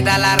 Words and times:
vida 0.00 0.16
la 0.16 0.39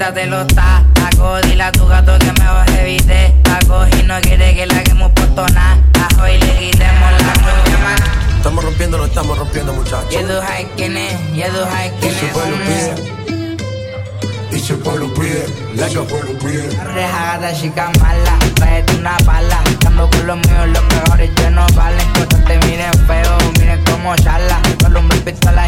quítate 0.00 0.26
los 0.26 0.46
tacos. 0.46 1.42
Dile 1.42 1.62
a 1.62 1.72
tu 1.72 1.86
gato 1.86 2.18
que 2.18 2.32
me 2.32 2.80
evite 2.80 3.34
tacos. 3.42 3.86
Y 3.98 4.02
no 4.04 4.18
quiere 4.22 4.54
que 4.54 4.66
le 4.66 4.74
hagamos 4.74 5.12
postona. 5.12 5.78
Hoy 6.22 6.38
le 6.38 6.58
quitemos 6.58 7.12
la 7.12 7.34
muñeca 7.42 7.96
Estamos 8.36 8.64
rompiendo, 8.64 8.98
lo 8.98 9.04
estamos 9.04 9.38
rompiendo, 9.38 9.72
muchachos. 9.74 10.10
Yedu 10.10 10.40
Yedu 11.34 11.64
Haikene. 11.64 12.08
Y 12.08 12.18
su 12.18 12.26
pueblo 12.32 12.56
pide. 12.64 14.56
Y 14.56 14.58
su 14.58 14.80
pueblo 14.80 15.14
pide. 15.14 15.46
La 15.74 15.86
pueblo 15.88 16.38
pide. 16.38 17.54
Chica 17.60 17.90
mala. 18.00 18.38
Una 18.98 19.16
bala. 19.24 19.60
Estamos 19.70 20.08
con 20.08 20.26
los 20.26 20.36
míos, 20.36 20.68
los 20.68 20.82
peores. 20.84 21.30
Yo 21.36 21.50
no 21.50 21.66
valen. 21.74 22.06
Cuando 22.14 22.38
te 22.46 22.58
miren 22.66 22.92
feo, 23.06 23.38
miren 23.58 23.84
cómo 23.84 24.16
charla. 24.16 24.62
Con 24.80 24.94
los 24.94 25.04
pistola. 25.24 25.59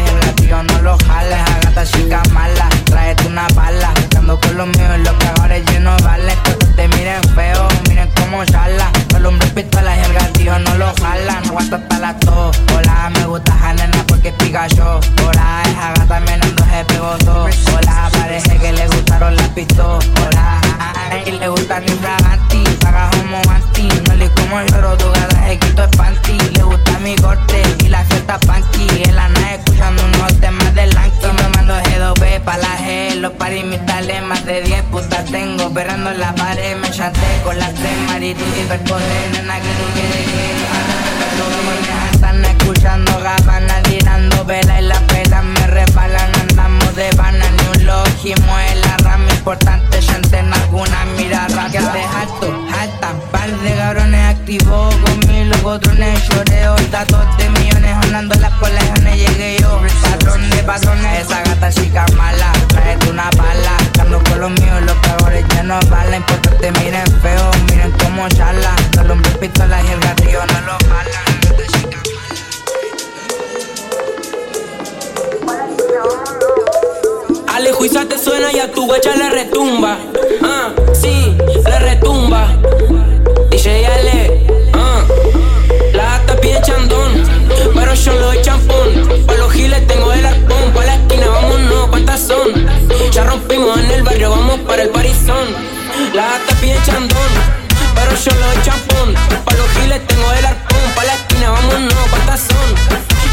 son? 99.03 99.13
Pa' 99.45 99.53
los 99.53 99.69
giles 99.71 100.05
tengo 100.07 100.31
el 100.31 100.45
arpón, 100.45 100.79
pa' 100.95 101.03
la 101.03 101.13
esquina, 101.13 101.49
vámonos, 101.51 101.93
¿cuántas 102.09 102.39
son? 102.41 102.69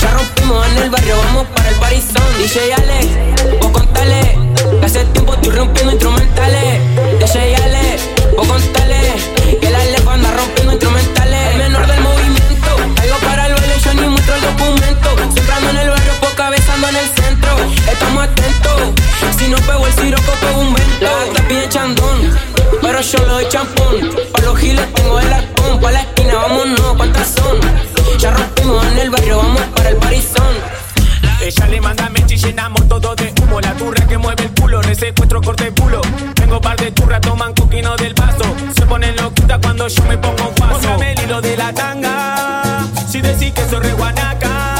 Ya 0.00 0.10
rompimos 0.12 0.66
en 0.68 0.78
el 0.78 0.90
barrio, 0.90 1.16
vamos 1.24 1.46
para 1.54 1.68
el 1.68 1.74
parizón. 1.76 2.24
DJ 2.38 2.74
Ale, 2.74 3.00
vos 3.60 3.70
contale, 3.70 4.38
que 4.80 4.86
hace 4.86 5.04
tiempo 5.06 5.34
estoy 5.34 5.52
rompiendo 5.52 5.92
instrumentales. 5.92 6.80
DJ 7.18 7.56
Ale, 7.56 7.98
vos 8.36 8.46
contale, 8.46 9.00
que 9.60 9.66
el 9.66 9.74
Ale 9.74 9.96
anda 10.10 10.30
rompiendo 10.32 10.72
instrumentales. 10.72 11.52
El 11.52 11.58
menor 11.58 11.86
del 11.86 12.00
movimiento, 12.00 12.70
algo 13.02 13.18
para 13.26 13.46
el 13.46 13.54
baile, 13.54 13.74
yo 13.84 13.94
ni 13.94 14.08
muestro 14.08 14.34
el 14.34 14.42
documento. 14.42 15.08
Centrando 15.34 15.70
en 15.70 15.76
el 15.76 15.90
barrio, 15.90 16.12
poca 16.20 16.50
besando 16.50 16.88
en 16.88 16.96
el 16.96 17.08
centro, 17.08 17.56
estamos 17.90 18.24
atentos. 18.24 18.80
Si 19.38 19.48
no 19.48 19.56
pego 19.58 19.86
el 19.86 19.92
siroco, 19.92 20.32
pego 20.40 20.60
un 20.60 20.74
vento. 20.74 20.90
La 21.00 21.12
gata 21.26 21.48
pide 21.48 21.68
chandón, 21.68 22.38
pero 22.82 23.00
yo 23.00 23.18
lo 23.26 23.34
doy 23.34 23.48
champón. 23.48 24.10
Pa' 24.32 24.40
los 24.42 24.58
giles 24.58 24.92
tengo 24.94 25.20
el 25.20 25.32
arpón. 25.32 25.39
vamos 29.10 29.62
para 29.74 29.90
el 29.90 29.96
parizón. 29.96 30.54
Ella 31.42 31.66
le 31.66 31.80
manda 31.80 32.08
mechi, 32.10 32.36
llenamos 32.36 32.86
todo 32.88 33.14
de 33.14 33.32
humo. 33.42 33.60
La 33.60 33.72
turra 33.74 34.06
que 34.06 34.18
mueve 34.18 34.44
el 34.44 34.50
culo, 34.52 34.82
en 34.82 34.94
secuestro 34.94 35.40
corte 35.40 35.72
pulo. 35.72 36.00
Tengo 36.34 36.60
par 36.60 36.76
de 36.76 36.90
turra, 36.92 37.20
toman 37.20 37.54
coquino 37.54 37.96
del 37.96 38.14
vaso. 38.14 38.44
Se 38.76 38.86
ponen 38.86 39.16
loquita 39.16 39.58
cuando 39.58 39.88
yo 39.88 40.02
me 40.04 40.18
pongo 40.18 40.48
un 40.48 40.54
paso. 40.54 40.80
Póngame 40.80 41.12
el 41.12 41.22
hilo 41.22 41.40
de 41.40 41.56
la 41.56 41.72
tanga, 41.72 42.86
si 43.08 43.20
decís 43.20 43.52
que 43.52 43.68
soy 43.68 43.80
reguanaca 43.80 44.79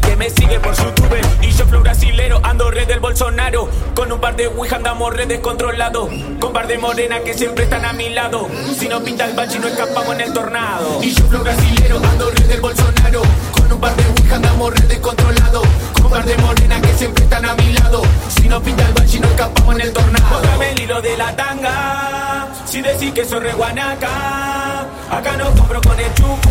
que 0.00 0.16
me 0.16 0.30
sigue 0.30 0.60
por 0.60 0.74
YouTube. 0.74 1.18
Y 1.42 1.50
yo 1.50 1.66
flow 1.66 1.82
brasilero, 1.82 2.40
ando 2.44 2.70
red 2.70 2.86
del 2.86 3.00
Bolsonaro. 3.00 3.68
Con 3.94 4.12
un 4.12 4.20
par 4.20 4.36
de 4.36 4.46
Ouija 4.46 4.76
andamos 4.76 5.14
red 5.14 5.26
descontrolado. 5.26 6.08
Con 6.40 6.52
par 6.52 6.66
de 6.66 6.78
morenas 6.78 7.20
que 7.22 7.34
siempre 7.34 7.64
están 7.64 7.84
a 7.84 7.92
mi 7.92 8.10
lado. 8.10 8.48
Si 8.78 8.88
no 8.88 9.02
pinta 9.02 9.26
el 9.26 9.34
bachi 9.34 9.58
no 9.58 9.66
escapamos 9.66 10.14
en 10.14 10.20
el 10.20 10.32
tornado. 10.32 11.02
Y 11.02 11.12
yo 11.12 11.24
flow 11.24 11.42
brasilero, 11.42 11.96
ando 11.96 12.30
red 12.30 12.46
del 12.46 12.60
Bolsonaro. 12.60 13.22
Con 13.52 13.72
un 13.72 13.80
par 13.80 13.96
de 13.96 14.04
Ouija 14.04 14.36
andamos 14.36 14.72
red 14.72 14.84
descontrolado. 14.84 15.62
Con 16.00 16.10
par 16.10 16.24
de 16.24 16.36
morenas 16.38 16.80
que 16.82 16.92
siempre 16.94 17.24
están 17.24 17.44
a 17.44 17.54
mi 17.54 17.72
lado. 17.72 18.02
Si 18.28 18.48
no 18.48 18.62
pinta 18.62 18.86
el 18.86 18.94
bachi 18.94 19.18
no 19.18 19.28
escapamos 19.28 19.74
en 19.74 19.80
el 19.80 19.92
tornado. 19.92 20.40
Póngame 20.40 20.72
el 20.72 20.80
hilo 20.80 21.02
de 21.02 21.16
la 21.16 21.34
tanga. 21.34 22.48
Si 22.66 22.80
decís 22.80 23.12
que 23.12 23.24
soy 23.24 23.40
re 23.40 23.52
guanaca. 23.52 24.86
Acá 25.10 25.36
no 25.36 25.50
compro 25.56 25.80
con 25.80 25.98
el 25.98 26.14
chucu. 26.14 26.50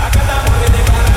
Acá 0.00 0.18
estamos 0.18 0.60
desde 0.62 1.09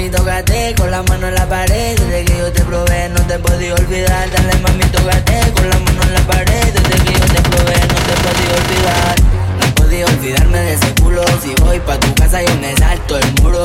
mami, 0.00 0.10
tócate 0.10 0.74
con 0.76 0.90
la 0.90 1.02
mano 1.02 1.28
en 1.28 1.34
la 1.34 1.46
pared. 1.46 1.98
Desde 1.98 2.24
que 2.24 2.38
yo 2.38 2.52
te 2.52 2.62
probé, 2.62 3.08
no 3.10 3.20
te 3.26 3.38
podía 3.38 3.74
olvidar. 3.74 4.30
Dale 4.30 4.56
mami, 4.58 4.84
tócate 4.84 5.52
con 5.52 5.68
la 5.68 5.78
mano 5.78 6.02
en 6.02 6.14
la 6.14 6.20
pared. 6.20 6.72
Desde 6.72 7.04
que 7.04 7.12
yo 7.12 7.26
te 7.26 7.40
probé, 7.42 7.80
no 7.80 7.98
te 8.08 8.14
podía 8.24 8.52
olvidar. 8.60 9.16
No 9.60 9.74
podía 9.74 10.06
olvidarme 10.06 10.58
de 10.58 10.74
ese 10.74 10.94
culo. 10.94 11.22
Si 11.42 11.54
voy 11.62 11.78
pa' 11.80 11.98
tu 11.98 12.14
casa, 12.14 12.42
yo 12.42 12.54
me 12.56 12.74
salto 12.76 13.18
el 13.18 13.42
muro. 13.42 13.64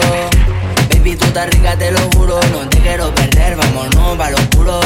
Baby, 0.90 1.16
tú 1.16 1.26
estás 1.26 1.50
rica, 1.50 1.76
te 1.78 1.92
lo 1.92 2.00
juro. 2.16 2.40
No 2.52 2.70
te 2.70 2.80
quiero 2.80 3.14
perder, 3.16 3.56
vámonos 3.56 4.18
pa' 4.18 4.30
lo 4.30 4.38
oscuro. 4.38 4.80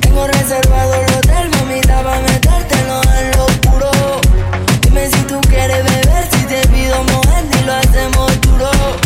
Tengo 0.00 0.26
reservado 0.26 0.94
el 0.94 1.14
hotel, 1.14 1.50
mamita, 1.50 2.02
pa' 2.02 2.20
metértelo 2.20 3.02
en 3.18 3.30
lo 3.36 3.44
oscuro. 3.44 3.90
Dime 4.82 5.08
si 5.10 5.22
tú 5.22 5.40
quieres 5.48 5.84
beber, 5.84 6.28
si 6.32 6.44
te 6.46 6.66
pido 6.68 7.02
mojar 7.04 7.44
y 7.44 7.64
lo 7.64 7.74
hacemos 7.74 8.40
duro. 8.40 9.05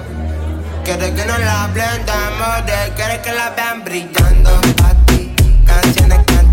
Quieres 0.83 1.11
que 1.11 1.25
no 1.25 1.37
la 1.37 1.63
hablen 1.65 2.05
de 2.05 2.11
amores, 2.11 2.89
quieres 2.95 3.19
que 3.19 3.31
la 3.31 3.51
vean 3.51 3.83
brillando. 3.83 4.61
Pa' 4.77 4.95
ti, 5.05 5.31
canciones 5.65 6.19
cantando, 6.25 6.50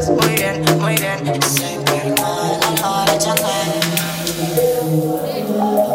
estás 0.00 0.16
muy 0.16 0.34
bien, 0.34 0.62
muy 0.78 0.94
bien. 0.96 1.42
Soy 1.42 1.76
normal 1.84 2.60
ahora 2.82 3.18
changar. 3.18 3.66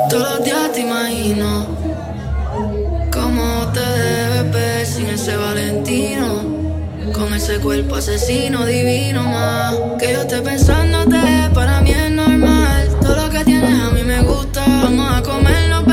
Todos 0.09 0.29
los 0.29 0.43
días 0.43 0.71
te 0.73 0.81
imagino 0.81 1.65
cómo 3.11 3.67
te 3.73 3.79
debes 3.79 4.51
ver 4.51 4.85
sin 4.85 5.07
ese 5.07 5.35
Valentino. 5.35 6.55
Con 7.13 7.33
ese 7.33 7.59
cuerpo 7.59 7.95
asesino 7.95 8.65
divino 8.65 9.23
más 9.23 9.75
Que 9.99 10.13
yo 10.13 10.21
esté 10.21 10.41
pensándote, 10.41 11.51
para 11.53 11.79
mí 11.81 11.91
es 11.91 12.11
normal 12.11 12.89
Todo 12.99 13.27
lo 13.27 13.29
que 13.29 13.45
tienes 13.45 13.79
a 13.79 13.91
mí 13.91 14.03
me 14.03 14.21
gusta 14.21 14.65
Vamos 14.65 15.13
a 15.13 15.21
comerlo, 15.21 15.85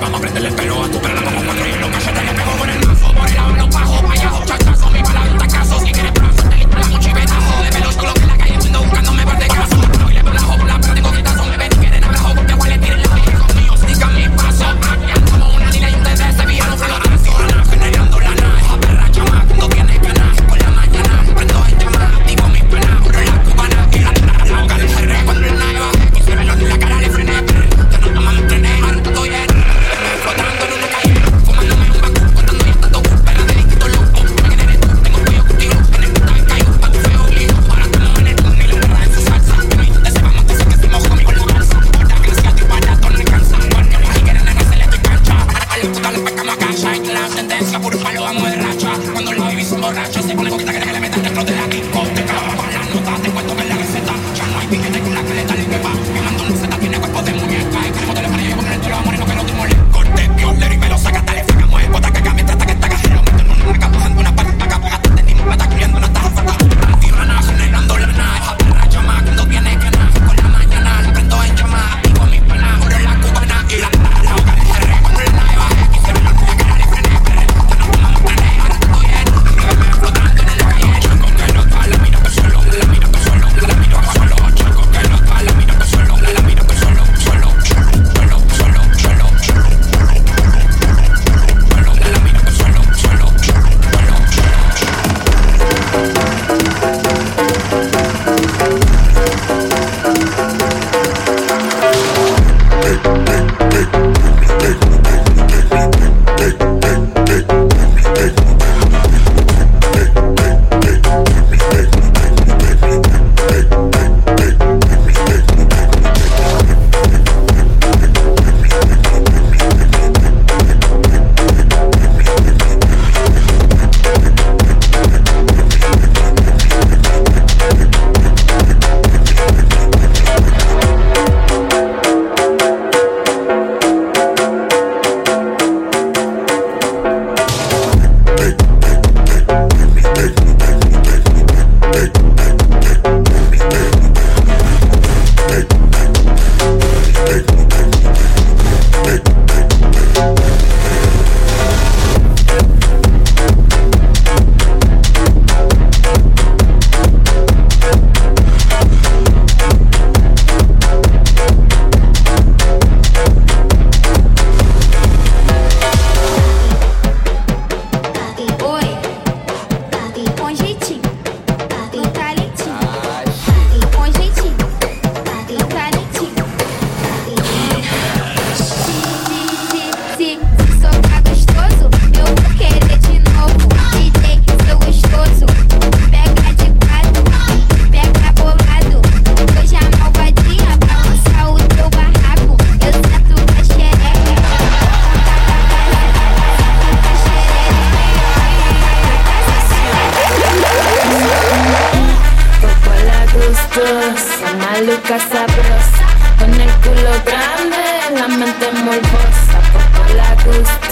Vamos 0.00 0.18
a 0.18 0.20
prenderle 0.20 0.48
el 0.48 0.54
pelo 0.54 0.82
a 0.82 0.88
tu 0.88 1.01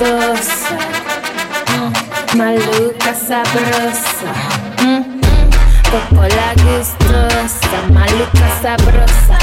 Mm, 0.01 1.93
maluca 2.39 3.13
sabrosa. 3.15 4.33
Mm, 4.81 4.97
mm, 4.97 5.51
popola 5.91 6.55
gustosa, 6.57 7.79
maluca 7.93 8.49
sabrosa. 8.63 9.40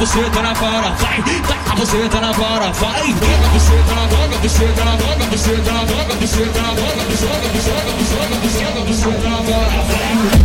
você 0.00 0.22
tá 0.30 0.40
na 0.40 0.54
vara, 0.54 0.92
vai, 0.92 1.22
taca 1.46 1.76
você 1.76 2.08
tá 2.08 2.20
na 2.22 2.32
vara, 2.32 2.72
vai, 2.72 3.12
joga 3.12 3.48
você 3.52 3.82
tá 3.86 3.94
na 3.94 4.06
vara, 4.06 4.38
você 4.40 4.66
tá 4.68 4.84
na 4.86 4.96
vara, 4.96 5.26
você 5.30 5.56
tá 5.56 5.72
na 5.74 5.84
vara, 5.84 6.14
você 6.14 6.46
tá 6.46 6.62
na 6.62 6.68
vara, 6.68 7.04
você 7.04 7.26
joga, 7.26 7.48
você 7.52 7.68
joga, 7.68 7.92
você 7.98 8.16
joga, 8.16 8.34
você 8.40 8.64
joga, 8.64 8.80
você 8.86 9.10
tá 9.10 9.28
na 9.28 9.36
vara, 9.36 9.82
vai. 9.82 10.40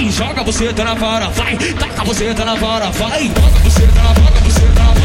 Vai, 0.00 0.10
joga 0.10 0.40
a 0.40 0.44
buceta 0.44 0.84
na 0.84 0.94
vara, 0.94 1.28
vai, 1.28 1.56
taca 1.56 2.00
a 2.00 2.04
buceta 2.04 2.44
na 2.44 2.54
vara, 2.54 2.90
vai, 2.90 3.30
a 3.30 3.58
buceta 3.60 4.02
na 4.02 4.12
vara, 4.12 4.40
buceta 4.40 4.82
na 4.82 4.84
vara, 4.84 4.99